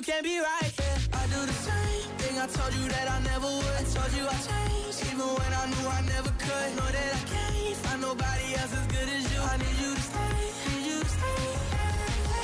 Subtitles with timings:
[0.00, 0.98] you can't be right here.
[1.12, 3.74] I do the same thing I told you that I never would.
[3.80, 6.68] I told you I changed, even when I knew I never could.
[6.76, 9.40] Know that I can't find nobody else as good as you.
[9.52, 10.40] I need you to stay,
[10.72, 11.44] need you to stay.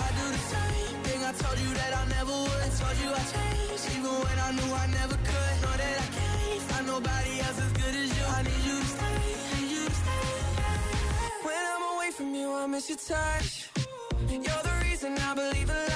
[0.04, 2.60] I do the same thing I told you that I never would.
[2.60, 5.54] I told you I changed, even when I knew I never could.
[5.64, 8.24] Know that I can't find nobody else as good as you.
[8.36, 9.24] I need you to stay,
[9.56, 10.28] need you to stay.
[11.46, 13.72] When I'm away from you, I miss your touch.
[14.28, 15.95] You're the reason I believe in love.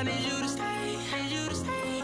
[0.00, 2.02] I need you to stay, need you to stay.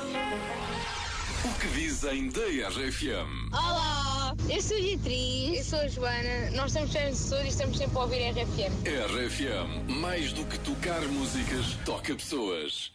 [1.46, 3.48] O que dizem da RFM?
[3.50, 5.56] Olá, eu sou a Beatriz.
[5.56, 6.50] Eu sou a Joana.
[6.50, 8.84] Nós estamos férias de Sul e estamos sempre a ouvir RFM.
[8.84, 12.92] RFM, mais do que tocar músicas, toca pessoas.